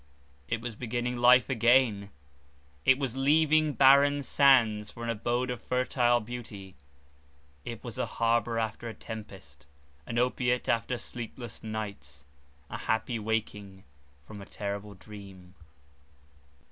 [0.47, 2.09] It was beginning life again;
[2.85, 6.73] it was leaving barren sands for an abode of fertile beauty;
[7.65, 9.67] it was a harbour after a tempest,
[10.07, 12.25] an opiate after sleepless nights,
[12.67, 13.83] a happy waking
[14.23, 15.53] from a terrible dream.